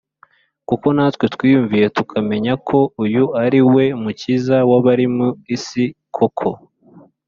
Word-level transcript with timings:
kuko 0.67 0.87
natwe 0.95 1.25
twiyumviye 1.33 1.85
tukamenya 1.97 2.53
ko 2.67 2.79
uyu 3.03 3.23
ari 3.43 3.59
we 3.73 3.85
Mukiza 4.01 4.57
w’abari 4.69 5.07
mu 5.15 5.27
isi 5.55 5.83
koko 6.15 6.49